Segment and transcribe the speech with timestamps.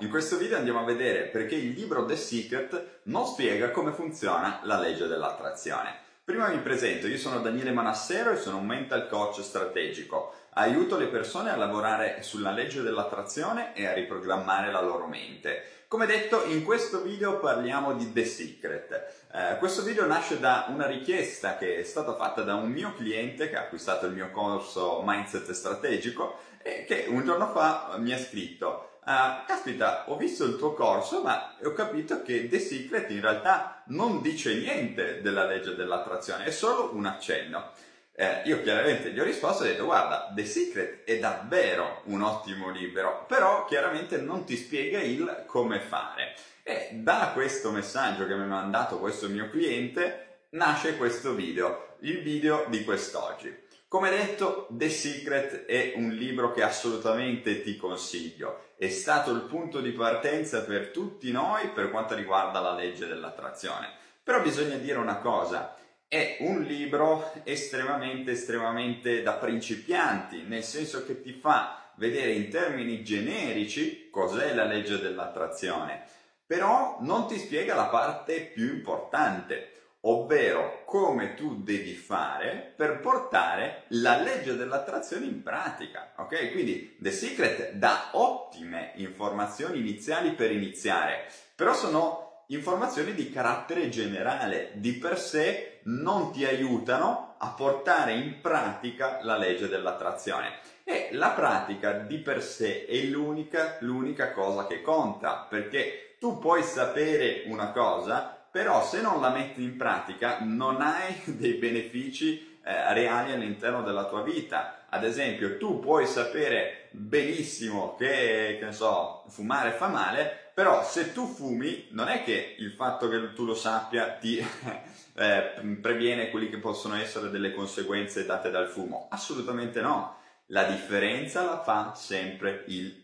[0.00, 4.60] in questo video andiamo a vedere perché il libro The Secret non spiega come funziona
[4.62, 6.06] la legge dell'attrazione.
[6.22, 10.34] Prima mi presento, io sono Daniele Manassero e sono un mental coach strategico.
[10.50, 15.64] Aiuto le persone a lavorare sulla legge dell'attrazione e a riprogrammare la loro mente.
[15.88, 18.92] Come detto, in questo video parliamo di The Secret.
[19.32, 23.48] Eh, questo video nasce da una richiesta che è stata fatta da un mio cliente
[23.48, 28.18] che ha acquistato il mio corso Mindset Strategico e che un giorno fa mi ha
[28.18, 33.22] scritto Uh, caspita, ho visto il tuo corso, ma ho capito che The Secret in
[33.22, 37.70] realtà non dice niente della legge dell'attrazione, è solo un accenno.
[38.12, 42.20] Eh, io chiaramente gli ho risposto e ho detto guarda, The Secret è davvero un
[42.20, 46.34] ottimo libro, però chiaramente non ti spiega il come fare.
[46.62, 52.20] E da questo messaggio che mi ha mandato questo mio cliente nasce questo video, il
[52.20, 53.56] video di quest'oggi.
[53.88, 58.66] Come detto, The Secret è un libro che assolutamente ti consiglio.
[58.80, 63.90] È stato il punto di partenza per tutti noi per quanto riguarda la legge dell'attrazione.
[64.22, 65.74] Però bisogna dire una cosa,
[66.06, 73.02] è un libro estremamente, estremamente da principianti, nel senso che ti fa vedere in termini
[73.02, 76.04] generici cos'è la legge dell'attrazione,
[76.46, 83.82] però non ti spiega la parte più importante, ovvero come tu devi fare per portare
[83.88, 86.52] la legge dell'attrazione in pratica, ok?
[86.52, 88.10] Quindi The Secret dà
[88.58, 96.32] ottime informazioni iniziali per iniziare, però sono informazioni di carattere generale, di per sé non
[96.32, 100.58] ti aiutano a portare in pratica la legge dell'attrazione.
[100.82, 106.62] E la pratica di per sé è l'unica, l'unica cosa che conta, perché tu puoi
[106.62, 112.92] sapere una cosa, però se non la metti in pratica non hai dei benefici eh,
[112.92, 114.84] reali all'interno della tua vita.
[114.90, 121.26] Ad esempio, tu puoi sapere benissimo che, che so, fumare fa male, però se tu
[121.26, 124.36] fumi non è che il fatto che tu lo sappia ti
[125.16, 129.08] eh, previene quelli che possono essere delle conseguenze date dal fumo.
[129.10, 130.16] Assolutamente no.
[130.50, 133.02] La differenza la fa sempre il,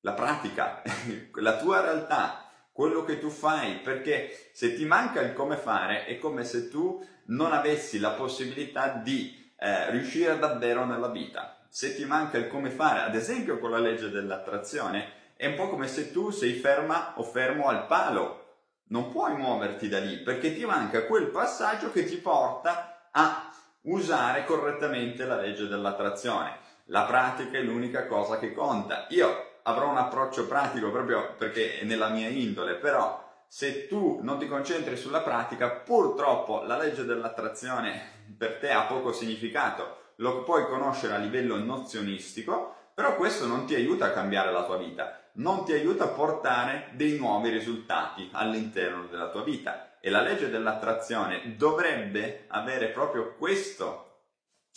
[0.00, 0.82] la pratica,
[1.36, 2.44] la tua realtà
[2.78, 7.04] quello che tu fai, perché se ti manca il come fare è come se tu
[7.28, 11.56] non avessi la possibilità di eh, riuscire davvero nella vita.
[11.68, 15.68] Se ti manca il come fare, ad esempio con la legge dell'attrazione, è un po'
[15.68, 18.44] come se tu sei ferma o fermo al palo.
[18.88, 23.52] Non puoi muoverti da lì perché ti manca quel passaggio che ti porta a
[23.82, 26.56] usare correttamente la legge dell'attrazione.
[26.86, 29.06] La pratica è l'unica cosa che conta.
[29.10, 34.38] Io avrò un approccio pratico proprio perché è nella mia indole, però se tu non
[34.38, 40.66] ti concentri sulla pratica, purtroppo la legge dell'attrazione per te ha poco significato, lo puoi
[40.66, 45.64] conoscere a livello nozionistico, però questo non ti aiuta a cambiare la tua vita, non
[45.64, 49.98] ti aiuta a portare dei nuovi risultati all'interno della tua vita.
[50.00, 54.26] E la legge dell'attrazione dovrebbe avere proprio questo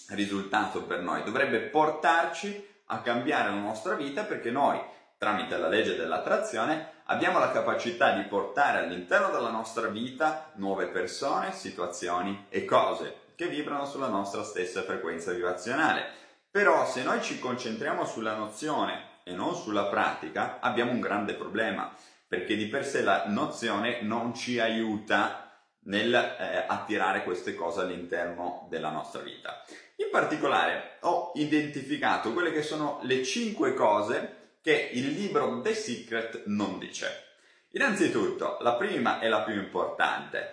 [0.09, 4.79] risultato per noi, dovrebbe portarci a cambiare la nostra vita perché noi,
[5.17, 11.53] tramite la legge dell'attrazione, abbiamo la capacità di portare all'interno della nostra vita nuove persone,
[11.53, 16.05] situazioni e cose che vibrano sulla nostra stessa frequenza vibrazionale.
[16.49, 21.93] Però se noi ci concentriamo sulla nozione e non sulla pratica, abbiamo un grande problema,
[22.27, 25.49] perché di per sé la nozione non ci aiuta
[25.85, 29.63] nel eh, attirare queste cose all'interno della nostra vita.
[29.95, 36.43] In particolare ho identificato quelle che sono le 5 cose che il libro The Secret
[36.45, 37.29] non dice.
[37.71, 40.51] Innanzitutto, la prima e la più importante.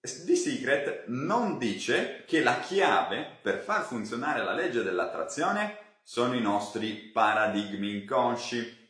[0.00, 6.40] The Secret non dice che la chiave per far funzionare la legge dell'attrazione sono i
[6.40, 8.81] nostri paradigmi inconsci.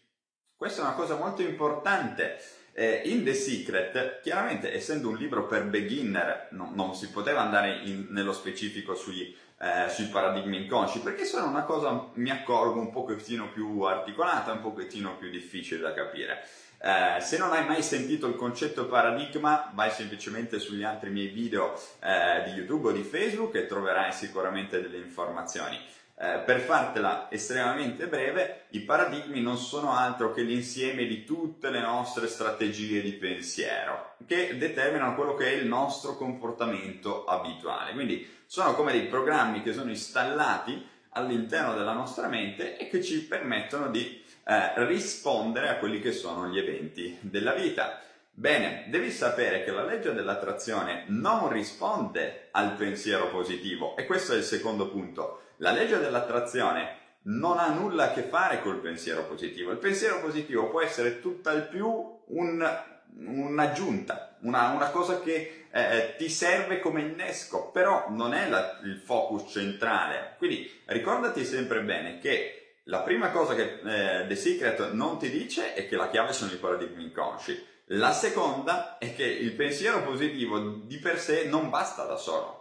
[0.62, 2.40] Questa è una cosa molto importante
[2.72, 7.80] eh, in The Secret, chiaramente essendo un libro per beginner, no, non si poteva andare
[7.82, 12.92] in, nello specifico sui, eh, sui paradigmi inconsci, perché sono una cosa, mi accorgo, un
[12.92, 16.46] pochettino più articolata, un pochettino più difficile da capire.
[16.84, 21.80] Eh, se non hai mai sentito il concetto paradigma, vai semplicemente sugli altri miei video
[22.00, 25.78] eh, di YouTube o di Facebook e troverai sicuramente delle informazioni.
[26.18, 31.80] Eh, per fartela estremamente breve, i paradigmi non sono altro che l'insieme di tutte le
[31.80, 37.92] nostre strategie di pensiero che determinano quello che è il nostro comportamento abituale.
[37.92, 43.24] Quindi sono come dei programmi che sono installati all'interno della nostra mente e che ci
[43.24, 48.00] permettono di eh, rispondere a quelli che sono gli eventi della vita.
[48.34, 54.36] Bene, devi sapere che la legge dell'attrazione non risponde al pensiero positivo e questo è
[54.36, 55.42] il secondo punto.
[55.58, 59.70] La legge dell'attrazione non ha nulla a che fare col pensiero positivo.
[59.70, 61.86] Il pensiero positivo può essere tutt'al più
[62.26, 62.80] un,
[63.16, 68.96] un'aggiunta, una, una, cosa che eh, ti serve come innesco, però non è la, il
[68.96, 70.34] focus centrale.
[70.38, 75.74] Quindi ricordati sempre bene che la prima cosa che eh, The Secret non ti dice
[75.74, 77.70] è che la chiave sono i paradigmi inconsci.
[77.86, 82.60] La seconda è che il pensiero positivo di per sé non basta da solo.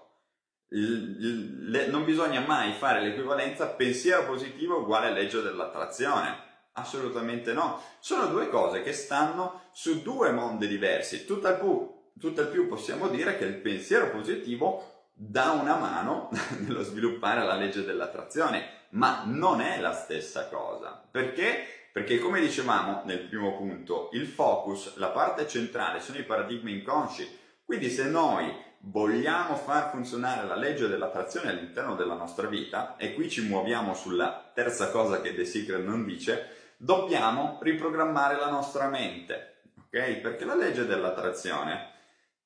[0.70, 6.50] Il, le, non bisogna mai fare l'equivalenza pensiero positivo uguale legge dell'attrazione.
[6.74, 7.82] Assolutamente no.
[8.00, 11.26] Sono due cose che stanno su due mondi diversi.
[11.26, 16.30] Tutt'al più, tutt'al più possiamo dire che il pensiero positivo dà una mano
[16.60, 21.04] nello sviluppare la legge dell'attrazione, ma non è la stessa cosa.
[21.10, 21.66] Perché?
[21.92, 27.40] Perché come dicevamo nel primo punto, il focus, la parte centrale sono i paradigmi inconsci.
[27.66, 28.50] Quindi se noi
[28.84, 34.52] vogliamo far funzionare la legge dell'attrazione all'interno della nostra vita, e qui ci muoviamo sulla
[34.54, 40.16] terza cosa che The Secret non dice, dobbiamo riprogrammare la nostra mente, ok?
[40.18, 41.90] Perché la legge dell'attrazione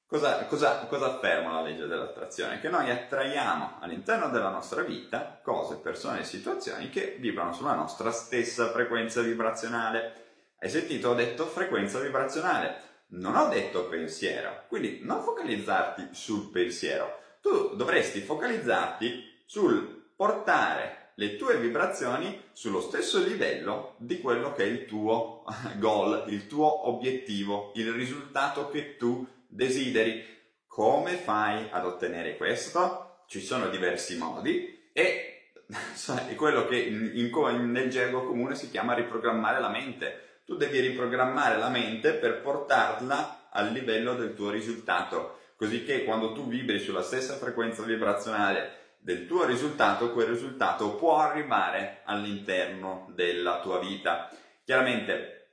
[0.08, 2.60] Cosa, cosa, cosa, afferma la legge dell'attrazione?
[2.60, 8.12] Che noi attraiamo all'interno della nostra vita cose, persone e situazioni che vibrano sulla nostra
[8.12, 10.14] stessa frequenza vibrazionale.
[10.60, 11.10] Hai sentito?
[11.10, 14.66] Ho detto frequenza vibrazionale, non ho detto pensiero.
[14.68, 23.24] Quindi non focalizzarti sul pensiero, tu dovresti focalizzarti sul portare le tue vibrazioni sullo stesso
[23.24, 25.44] livello di quello che è il tuo
[25.80, 30.34] goal, il tuo obiettivo, il risultato che tu desideri.
[30.68, 33.24] Come fai ad ottenere questo?
[33.28, 35.52] Ci sono diversi modi e
[36.28, 40.42] è quello che in, in, nel gergo comune si chiama riprogrammare la mente.
[40.46, 46.34] Tu devi riprogrammare la mente per portarla al livello del tuo risultato, così che quando
[46.34, 53.60] tu vibri sulla stessa frequenza vibrazionale del tuo risultato, quel risultato può arrivare all'interno della
[53.62, 54.30] tua vita.
[54.64, 55.50] Chiaramente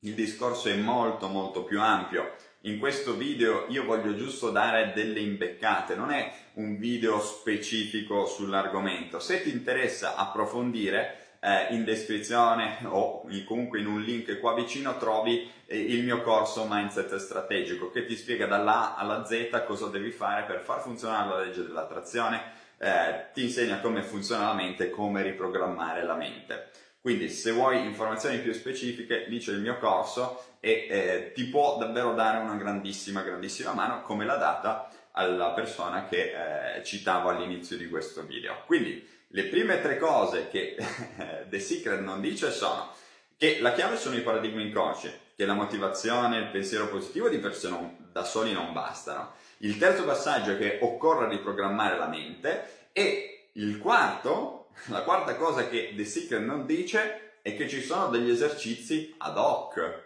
[0.00, 5.20] il discorso è molto molto più ampio, in questo video io voglio giusto dare delle
[5.20, 9.18] imbeccate, non è un video specifico sull'argomento.
[9.18, 15.50] Se ti interessa approfondire, eh, in descrizione o comunque in un link qua vicino trovi
[15.66, 20.44] eh, il mio corso Mindset Strategico che ti spiega dalla alla Z cosa devi fare
[20.44, 22.40] per far funzionare la legge dell'attrazione,
[22.78, 26.70] eh, ti insegna come funziona la mente e come riprogrammare la mente.
[27.04, 31.76] Quindi se vuoi informazioni più specifiche, lì c'è il mio corso e eh, ti può
[31.76, 37.76] davvero dare una grandissima, grandissima mano come l'ha data alla persona che eh, citavo all'inizio
[37.76, 38.62] di questo video.
[38.64, 40.76] Quindi le prime tre cose che
[41.46, 42.94] The Secret non dice sono
[43.36, 47.54] che la chiave sono i paradigmi inconsci, che la motivazione, il pensiero positivo di per
[47.54, 49.34] sé non, da soli non bastano.
[49.58, 55.68] Il terzo passaggio è che occorre riprogrammare la mente e il quarto la quarta cosa
[55.68, 60.02] che The Secret non dice è che ci sono degli esercizi ad hoc.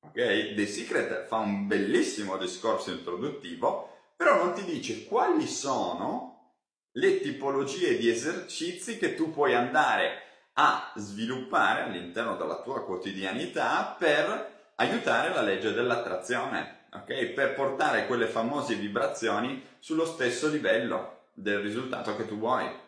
[0.00, 0.54] Ok?
[0.54, 6.54] The Secret fa un bellissimo discorso introduttivo, però non ti dice quali sono
[6.92, 10.22] le tipologie di esercizi che tu puoi andare
[10.54, 17.26] a sviluppare all'interno della tua quotidianità per aiutare la legge dell'attrazione, ok?
[17.26, 22.84] Per portare quelle famose vibrazioni sullo stesso livello del risultato che tu vuoi.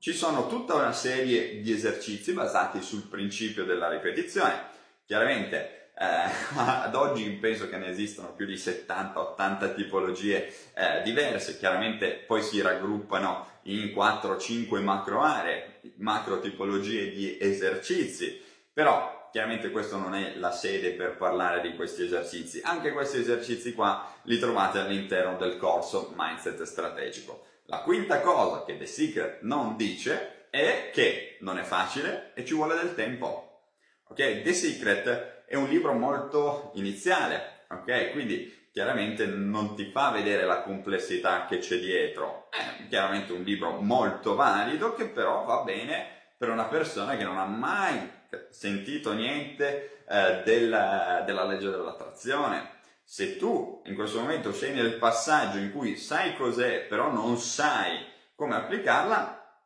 [0.00, 4.66] Ci sono tutta una serie di esercizi basati sul principio della ripetizione.
[5.04, 12.12] Chiaramente eh, ad oggi penso che ne esistano più di 70-80 tipologie eh, diverse, chiaramente
[12.12, 18.40] poi si raggruppano in 4-5 macro aree, macro tipologie di esercizi,
[18.72, 23.74] però chiaramente questa non è la sede per parlare di questi esercizi, anche questi esercizi
[23.74, 27.46] qua li trovate all'interno del corso Mindset Strategico.
[27.70, 32.54] La quinta cosa che The Secret non dice è che non è facile e ci
[32.54, 33.64] vuole del tempo.
[34.08, 34.40] Ok?
[34.40, 38.12] The Secret è un libro molto iniziale, ok?
[38.12, 42.48] Quindi chiaramente non ti fa vedere la complessità che c'è dietro.
[42.50, 46.06] È chiaramente un libro molto valido che però va bene
[46.38, 48.10] per una persona che non ha mai
[48.48, 52.77] sentito niente eh, della, della legge dell'attrazione,
[53.10, 58.04] se tu in questo momento sei nel passaggio in cui sai cos'è, però non sai
[58.34, 59.62] come applicarla,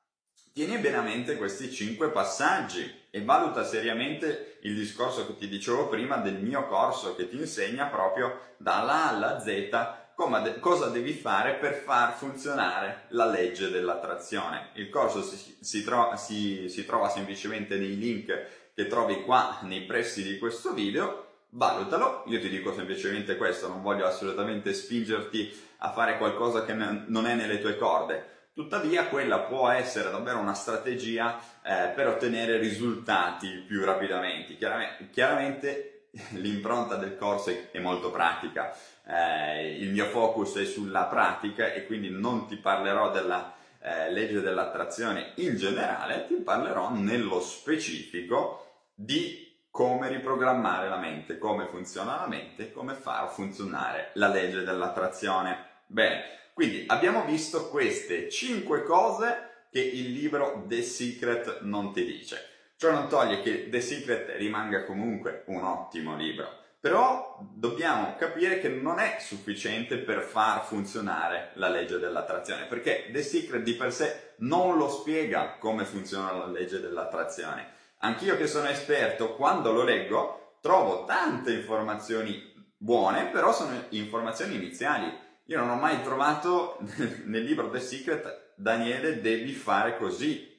[0.52, 5.88] tieni bene a mente questi cinque passaggi e valuta seriamente il discorso che ti dicevo
[5.88, 11.54] prima del mio corso che ti insegna proprio dalla A alla Z cosa devi fare
[11.54, 14.68] per far funzionare la legge dell'attrazione.
[14.74, 19.82] Il corso si, si, tro- si, si trova semplicemente nei link che trovi qua nei
[19.82, 21.21] pressi di questo video
[21.54, 27.26] valutalo, io ti dico semplicemente questo, non voglio assolutamente spingerti a fare qualcosa che non
[27.26, 28.30] è nelle tue corde.
[28.54, 34.56] tuttavia quella può essere davvero una strategia eh, per ottenere risultati più rapidamente.
[34.56, 41.72] Chiaramente, chiaramente l'impronta del corso è molto pratica, eh, il mio focus è sulla pratica
[41.72, 48.90] e quindi non ti parlerò della eh, legge dell'attrazione in generale, ti parlerò nello specifico
[48.94, 55.80] di come riprogrammare la mente, come funziona la mente, come far funzionare la legge dell'attrazione.
[55.86, 62.48] Bene, quindi abbiamo visto queste 5 cose che il libro The Secret non ti dice.
[62.76, 68.68] Ciò non toglie che The Secret rimanga comunque un ottimo libro, però dobbiamo capire che
[68.68, 74.34] non è sufficiente per far funzionare la legge dell'attrazione, perché The Secret di per sé
[74.38, 80.56] non lo spiega come funziona la legge dell'attrazione Anch'io che sono esperto, quando lo leggo,
[80.60, 85.12] trovo tante informazioni buone, però sono informazioni iniziali.
[85.46, 86.78] Io non ho mai trovato
[87.26, 90.50] nel libro The Secret, Daniele, devi fare così.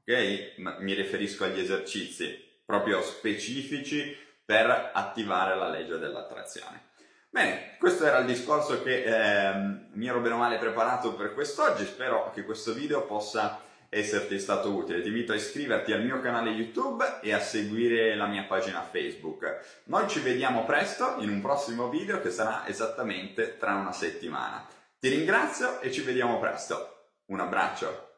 [0.00, 0.58] Ok?
[0.80, 6.90] mi riferisco agli esercizi proprio specifici per attivare la legge dell'attrazione.
[7.30, 9.52] Bene, questo era il discorso che eh,
[9.92, 11.84] mi ero bene o male preparato per quest'oggi.
[11.84, 13.60] Spero che questo video possa
[13.94, 15.00] esserti stato utile.
[15.00, 19.82] Ti invito a iscriverti al mio canale YouTube e a seguire la mia pagina Facebook.
[19.84, 24.66] Noi ci vediamo presto in un prossimo video che sarà esattamente tra una settimana.
[24.98, 27.08] Ti ringrazio e ci vediamo presto.
[27.26, 28.13] Un abbraccio.